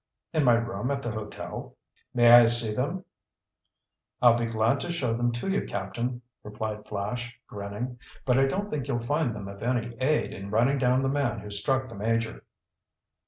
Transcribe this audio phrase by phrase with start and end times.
[0.33, 1.75] "In my room at the hotel."
[2.11, 3.05] "May I see them?"
[4.19, 7.99] "I'll be glad to show them to you, Captain," replied Flash, grinning.
[8.25, 11.39] "But I don't think you'll find them of any aid in running down the man
[11.41, 12.43] who struck the Major."